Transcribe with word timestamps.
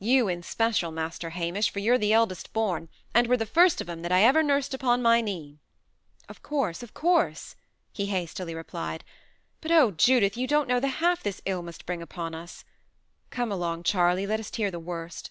You, 0.00 0.28
in 0.28 0.42
special, 0.42 0.90
Master 0.90 1.30
Hamish, 1.30 1.70
for 1.70 1.78
you're 1.78 1.96
the 1.96 2.12
eldest 2.12 2.52
born, 2.52 2.90
and 3.14 3.26
were 3.26 3.38
the 3.38 3.46
first 3.46 3.80
of 3.80 3.88
'em 3.88 4.02
that 4.02 4.12
I 4.12 4.22
ever 4.22 4.42
nursed 4.42 4.74
upon 4.74 5.00
my 5.00 5.22
knee." 5.22 5.60
"Of 6.28 6.42
course 6.42 6.82
of 6.82 6.92
course," 6.92 7.56
he 7.90 8.04
hastily 8.08 8.54
replied. 8.54 9.02
"But, 9.62 9.70
oh, 9.70 9.90
Judith! 9.92 10.36
you 10.36 10.46
don't 10.46 10.68
know 10.68 10.78
half 10.78 11.22
the 11.22 11.40
ill 11.46 11.62
this 11.62 11.64
must 11.64 11.86
bring 11.86 12.02
upon 12.02 12.34
us! 12.34 12.66
Come 13.30 13.50
along, 13.50 13.84
Charley; 13.84 14.26
let 14.26 14.40
us 14.40 14.54
hear 14.54 14.70
the 14.70 14.78
worst." 14.78 15.30